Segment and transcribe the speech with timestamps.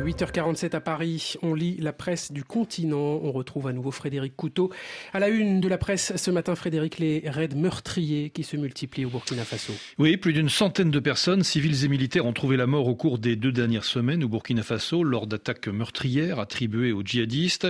[0.00, 3.20] 8h47 à Paris, on lit la presse du continent.
[3.22, 4.70] On retrouve à nouveau Frédéric Couteau.
[5.12, 9.04] À la une de la presse ce matin, Frédéric, les raids meurtriers qui se multiplient
[9.04, 9.74] au Burkina Faso.
[9.98, 13.18] Oui, plus d'une centaine de personnes, civils et militaires, ont trouvé la mort au cours
[13.18, 17.68] des deux dernières semaines au Burkina Faso lors d'attaques meurtrières attribuées aux djihadistes.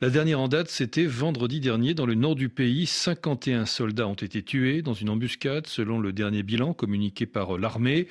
[0.00, 2.86] La dernière en date, c'était vendredi dernier dans le nord du pays.
[2.86, 8.06] 51 soldats ont été tués dans une embuscade selon le dernier bilan communiqué par l'armée.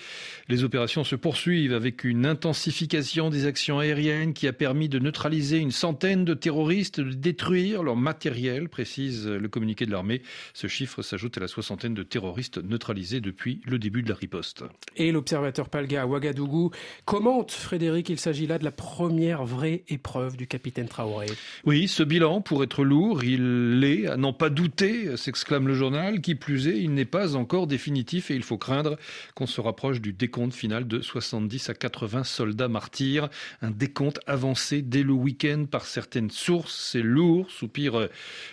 [0.50, 5.58] Les opérations se poursuivent avec une intensification des actions aériennes qui a permis de neutraliser
[5.58, 10.22] une centaine de terroristes, de détruire leur matériel, précise le communiqué de l'armée.
[10.54, 14.64] Ce chiffre s'ajoute à la soixantaine de terroristes neutralisés depuis le début de la riposte.
[14.96, 16.72] Et l'observateur Palga à Ouagadougou
[17.06, 21.28] commente, Frédéric, il s'agit là de la première vraie épreuve du capitaine Traoré.
[21.66, 26.22] Oui, ce bilan, pour être lourd, il l'est, à n'en pas douter, s'exclame le journal.
[26.22, 28.98] Qui plus est, il n'est pas encore définitif et il faut craindre
[29.34, 33.30] qu'on se rapproche du décompte final de 70 à 80 soldats martyrs
[33.62, 36.90] un décompte avancé dès le week-end par certaines sources.
[36.92, 38.08] C'est lourd, soupire euh,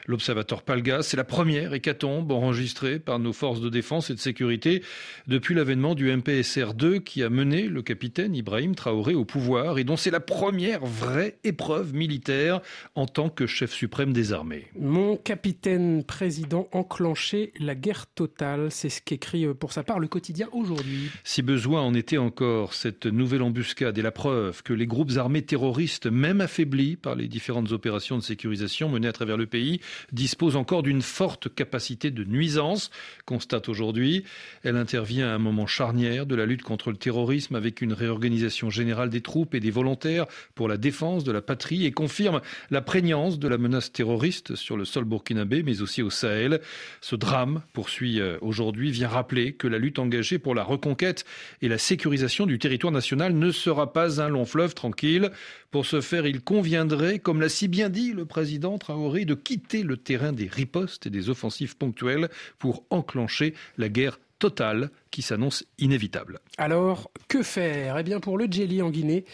[0.06, 1.02] l'observateur Palgas.
[1.02, 4.82] C'est la première hécatombe enregistrée par nos forces de défense et de sécurité
[5.26, 9.96] depuis l'avènement du MPSR-2 qui a mené le capitaine Ibrahim Traoré au pouvoir et dont
[9.96, 12.60] c'est la première vraie épreuve militaire
[12.94, 14.66] en tant que chef suprême des armées.
[14.78, 20.08] Mon capitaine président enclenché la guerre totale, c'est ce qu'écrit euh, pour sa part le
[20.08, 21.10] quotidien aujourd'hui.
[21.24, 25.42] Si besoin en était encore, cette nouvelle embuscade est la preuve que les groupes armés
[25.42, 29.80] terroristes, même affaiblis par les différentes opérations de sécurisation menées à travers le pays,
[30.12, 32.90] disposent encore d'une forte capacité de nuisance,
[33.24, 34.24] constate aujourd'hui.
[34.62, 38.70] Elle intervient à un moment charnière de la lutte contre le terrorisme avec une réorganisation
[38.70, 42.80] générale des troupes et des volontaires pour la défense de la patrie et confirme la
[42.80, 46.60] prégnance de la menace terroriste sur le sol burkinabé, mais aussi au Sahel.
[47.00, 51.24] Ce drame, poursuit euh, aujourd'hui, vient rappeler que la lutte engagée pour la reconquête
[51.60, 55.30] et la sécurisation du territoire national ne sera pas un long fleuve tranquille.
[55.70, 59.82] Pour ce faire, il conviendrait, comme l'a si bien dit le président Traoré, de quitter
[59.82, 62.28] le terrain des ripostes et des offensives ponctuelles
[62.58, 66.40] pour enclencher la guerre totale qui s'annonce inévitable.
[66.58, 67.96] Alors, que faire?
[67.96, 69.24] Eh bien, pour le Djeli en Guinée,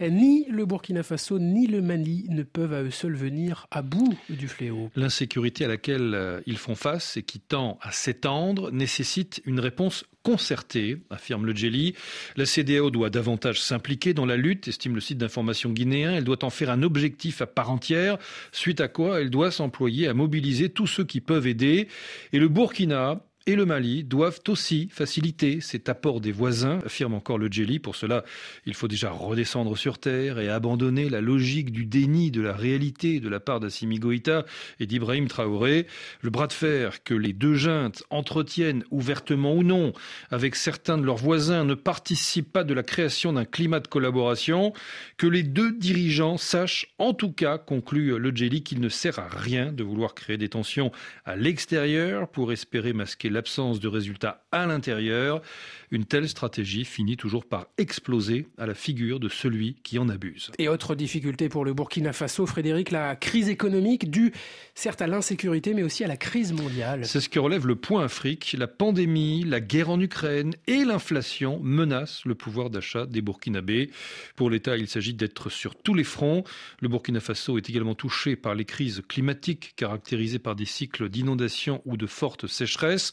[0.00, 4.18] ni le Burkina Faso ni le Mali ne peuvent à eux seuls venir à bout
[4.28, 4.90] du fléau.
[4.96, 10.04] L'insécurité à laquelle euh, ils font face et qui tend à s'étendre nécessite une réponse
[10.24, 11.94] concertée, affirme le Djeli.
[12.34, 16.12] La CDAO doit davantage s'impliquer dans la lutte, estime le site d'information guinéen.
[16.12, 18.18] Elle doit en faire un objectif à part entière,
[18.50, 21.86] suite à quoi elle doit s'employer à mobiliser tous ceux qui peuvent aider.
[22.32, 27.38] Et le Burkina et le Mali doivent aussi faciliter cet apport des voisins, affirme encore
[27.38, 27.78] le Djeli.
[27.78, 28.24] Pour cela,
[28.66, 33.20] il faut déjà redescendre sur terre et abandonner la logique du déni de la réalité
[33.20, 34.44] de la part d'Assimi Goïta
[34.80, 35.86] et d'Ibrahim Traoré.
[36.22, 39.92] Le bras de fer que les deux juntes entretiennent ouvertement ou non
[40.30, 44.72] avec certains de leurs voisins ne participe pas de la création d'un climat de collaboration.
[45.18, 49.28] Que les deux dirigeants sachent, en tout cas, conclut le Djeli, qu'il ne sert à
[49.28, 50.90] rien de vouloir créer des tensions
[51.24, 55.42] à l'extérieur pour espérer masquer l'absence de résultats à l'intérieur,
[55.90, 60.50] une telle stratégie finit toujours par exploser à la figure de celui qui en abuse.
[60.58, 64.32] Et autre difficulté pour le Burkina Faso, Frédéric, la crise économique due
[64.74, 67.04] certes à l'insécurité mais aussi à la crise mondiale.
[67.04, 68.56] C'est ce que relève le point Afrique.
[68.58, 73.90] La pandémie, la guerre en Ukraine et l'inflation menacent le pouvoir d'achat des Burkinabés.
[74.34, 76.42] Pour l'État, il s'agit d'être sur tous les fronts.
[76.80, 81.82] Le Burkina Faso est également touché par les crises climatiques caractérisées par des cycles d'inondation
[81.84, 83.12] ou de fortes sécheresses.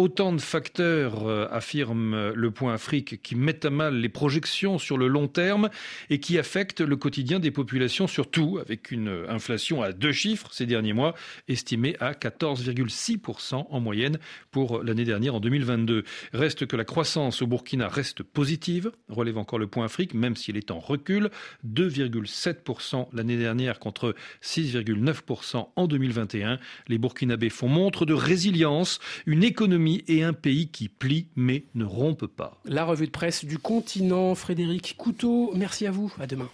[0.00, 4.96] Autant de facteurs, euh, affirme le point Afrique, qui mettent à mal les projections sur
[4.96, 5.68] le long terme
[6.08, 10.64] et qui affectent le quotidien des populations, surtout avec une inflation à deux chiffres ces
[10.64, 11.14] derniers mois,
[11.48, 14.18] estimée à 14,6% en moyenne
[14.50, 16.04] pour l'année dernière en 2022.
[16.32, 20.56] Reste que la croissance au Burkina reste positive, relève encore le point Afrique, même s'il
[20.56, 21.28] est en recul,
[21.68, 26.58] 2,7% l'année dernière contre 6,9% en 2021.
[26.88, 31.84] Les Burkinabés font montre de résilience, une économie et un pays qui plient mais ne
[31.84, 32.60] rompent pas.
[32.64, 36.48] La revue de presse du continent, Frédéric Couteau, merci à vous, à demain.